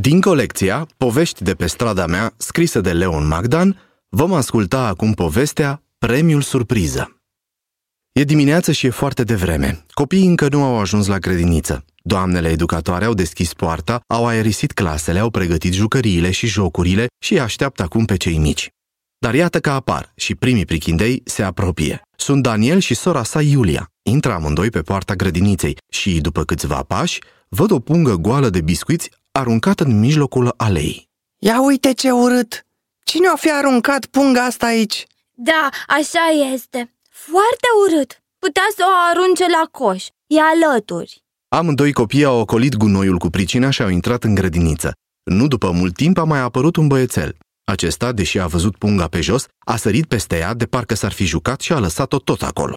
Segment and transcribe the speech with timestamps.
[0.00, 5.82] Din colecția Povești de pe strada mea, scrisă de Leon Magdan, vom asculta acum povestea
[5.98, 7.20] Premiul Surpriză.
[8.12, 9.84] E dimineață și e foarte devreme.
[9.90, 11.84] Copiii încă nu au ajuns la grădiniță.
[12.02, 17.82] Doamnele educatoare au deschis poarta, au aerisit clasele, au pregătit jucăriile și jocurile și așteaptă
[17.82, 18.68] acum pe cei mici.
[19.18, 22.02] Dar iată că apar și primii prichindei se apropie.
[22.16, 23.86] Sunt Daniel și sora sa Iulia.
[24.02, 29.10] Intră amândoi pe poarta grădiniței și, după câțiva pași, văd o pungă goală de biscuiți
[29.38, 31.08] aruncată în mijlocul alei.
[31.38, 32.66] Ia uite ce urât!
[33.04, 35.06] Cine o fi aruncat punga asta aici?
[35.34, 36.94] Da, așa este.
[37.10, 38.22] Foarte urât.
[38.38, 40.04] Putea să o arunce la coș.
[40.26, 41.22] E alături.
[41.48, 44.92] Amândoi copii au ocolit gunoiul cu pricina și au intrat în grădiniță.
[45.22, 47.36] Nu după mult timp a mai apărut un băiețel.
[47.64, 51.24] Acesta, deși a văzut punga pe jos, a sărit peste ea de parcă s-ar fi
[51.24, 52.74] jucat și a lăsat-o tot acolo.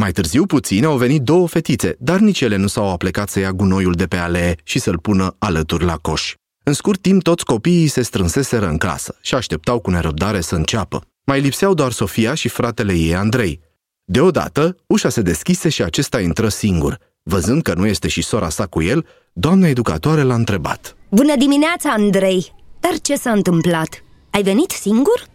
[0.00, 3.52] Mai târziu puțin au venit două fetițe, dar nici ele nu s-au aplicat să ia
[3.52, 6.34] gunoiul de pe alee și să-l pună alături la coș.
[6.62, 11.04] În scurt timp, toți copiii se strânseseră în clasă și așteptau cu nerăbdare să înceapă.
[11.24, 13.60] Mai lipseau doar Sofia și fratele ei, Andrei.
[14.04, 16.98] Deodată, ușa se deschise și acesta intră singur.
[17.22, 20.96] Văzând că nu este și sora sa cu el, doamna educatoare l-a întrebat.
[21.10, 22.54] Bună dimineața, Andrei!
[22.80, 24.04] Dar ce s-a întâmplat?
[24.30, 25.29] Ai venit singur?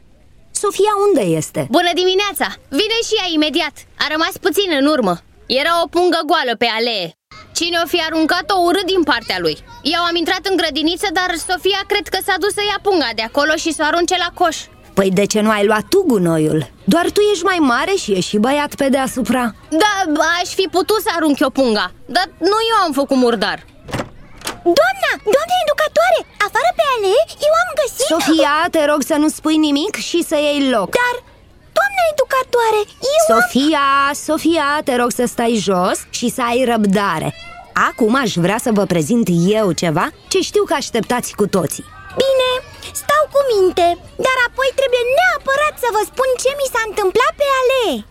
[0.66, 1.61] Sofia unde este?
[1.77, 2.47] Bună dimineața!
[2.80, 3.75] Vine și ea imediat.
[4.03, 5.16] A rămas puțin în urmă.
[5.61, 7.07] Era o pungă goală pe alee.
[7.57, 9.55] Cine o fi aruncat-o urât din partea lui?
[9.95, 13.23] Eu am intrat în grădiniță, dar Sofia cred că s-a dus să ia punga de
[13.30, 14.57] acolo și să o arunce la coș.
[14.97, 16.61] Păi de ce nu ai luat tu gunoiul?
[16.94, 19.44] Doar tu ești mai mare și e și băiat pe deasupra
[19.83, 19.94] Da,
[20.41, 23.59] aș fi putut să arunc eu punga, dar nu eu am făcut murdar
[24.79, 25.94] Doamna, doamna educatoare,
[26.47, 30.35] afară pe alee eu am găsit Sofia, te rog să nu spui nimic și să
[30.35, 30.89] iei loc.
[30.99, 31.16] Dar,
[31.77, 32.81] doamna educatoare,
[33.13, 33.88] eu Sofia,
[34.27, 37.30] Sofia, te rog să stai jos și să ai răbdare.
[37.89, 39.27] Acum aș vrea să vă prezint
[39.59, 41.85] eu ceva ce știu că așteptați cu toții.
[42.23, 42.52] Bine,
[43.02, 43.88] stau cu minte,
[44.25, 48.05] dar apoi trebuie neapărat să vă spun ce mi s-a întâmplat pe alee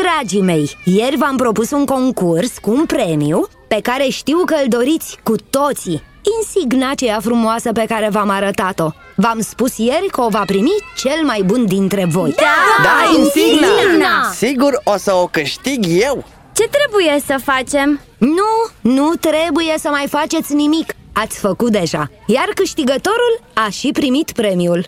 [0.00, 4.68] Dragii mei, ieri v-am propus un concurs cu un premiu pe care știu că îl
[4.68, 6.02] doriți cu toții
[6.36, 11.24] Insigna aceea frumoasă pe care v-am arătat-o V-am spus ieri că o va primi cel
[11.24, 13.66] mai bun dintre voi Da, da insigna!
[13.66, 14.30] insigna!
[14.34, 16.24] Sigur o să o câștig eu!
[16.52, 18.00] Ce trebuie să facem?
[18.18, 24.32] Nu, nu trebuie să mai faceți nimic Ați făcut deja Iar câștigătorul a și primit
[24.32, 24.86] premiul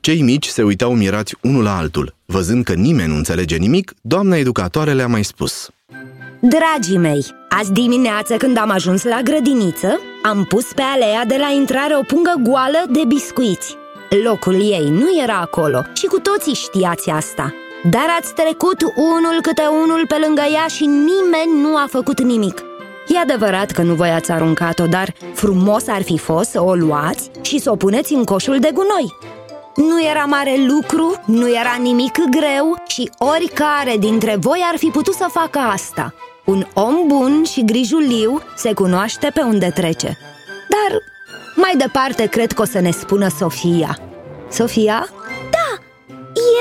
[0.00, 2.14] Cei mici se uitau mirați unul la altul.
[2.26, 5.68] Văzând că nimeni nu înțelege nimic, doamna educatoare le-a mai spus.
[6.42, 11.48] Dragii mei, azi dimineață când am ajuns la grădiniță, am pus pe alea de la
[11.48, 13.76] intrare o pungă goală de biscuiți.
[14.24, 17.54] Locul ei nu era acolo și cu toții știați asta.
[17.90, 22.62] Dar ați trecut unul câte unul pe lângă ea și nimeni nu a făcut nimic.
[23.06, 27.30] E adevărat că nu voi ați aruncat-o, dar frumos ar fi fost să o luați
[27.42, 29.16] și să o puneți în coșul de gunoi.
[29.76, 35.14] Nu era mare lucru, nu era nimic greu și oricare dintre voi ar fi putut
[35.14, 36.14] să facă asta.
[36.44, 40.18] Un om bun și grijuliu se cunoaște pe unde trece.
[40.74, 40.98] Dar
[41.54, 43.98] mai departe cred că o să ne spună Sofia.
[44.50, 45.08] Sofia?
[45.56, 45.70] Da,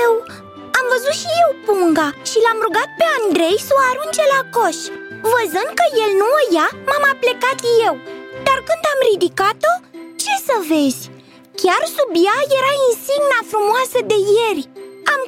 [0.04, 0.12] eu
[0.80, 4.80] am văzut și eu punga și l-am rugat pe Andrei să o arunce la coș.
[5.34, 7.58] Văzând că el nu o ia, m-am aplecat
[7.88, 7.94] eu
[8.48, 9.74] Dar când am ridicat-o,
[10.22, 11.04] ce să vezi?
[11.62, 14.79] Chiar sub ea era insigna frumoasă de ieri Am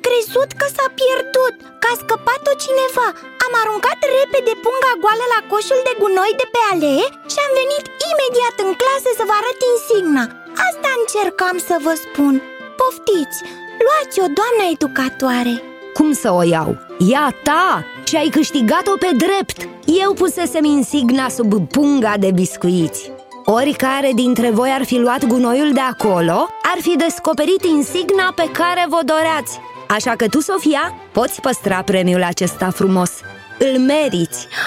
[0.06, 3.08] crezut că s-a pierdut, că a scăpat-o cineva.
[3.46, 7.86] Am aruncat repede punga goală la coșul de gunoi de pe alee Și am venit
[8.12, 10.24] imediat în clasă să vă arăt insigna
[10.68, 12.34] Asta încercam să vă spun.
[12.80, 13.40] Poftiți,
[13.86, 15.54] luați-o, doamna educatoare.
[15.98, 16.70] Cum să o iau?
[17.12, 19.60] E a ta și ai câștigat-o pe drept.
[20.04, 23.12] Eu pusesem insigna sub punga de biscuiți.
[23.46, 28.86] Oricare dintre voi ar fi luat gunoiul de acolo Ar fi descoperit insigna pe care
[28.90, 29.60] vă doreați
[29.92, 33.12] Așa că tu, Sofia, poți păstra premiul acesta frumos.
[33.60, 34.48] Îl meriți.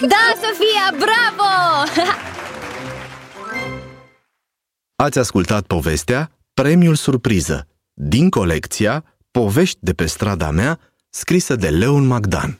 [0.00, 1.50] Da, Sofia, bravo!
[5.04, 10.78] Ați ascultat povestea Premiul Surpriză din colecția Povești de pe strada mea
[11.08, 12.59] scrisă de Leon Magdan